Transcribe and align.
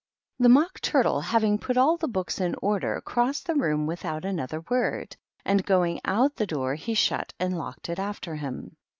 The 0.39 0.49
Mock 0.49 0.81
Turtle, 0.81 1.21
having 1.21 1.59
put 1.59 1.77
all 1.77 1.95
the 1.95 2.07
books 2.07 2.41
in 2.41 2.55
order, 2.59 3.01
crossed 3.01 3.45
the 3.45 3.53
room 3.53 3.85
without 3.85 4.25
another 4.25 4.61
word, 4.67 5.15
and, 5.45 5.63
going 5.63 6.01
out 6.03 6.37
the 6.37 6.47
door, 6.47 6.73
he 6.73 6.95
shut 6.95 7.33
and 7.39 7.55
locked 7.55 7.87
it 7.87 7.99
after 7.99 8.33
him. 8.33 8.77